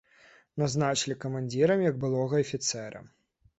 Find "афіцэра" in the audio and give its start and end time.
2.47-3.07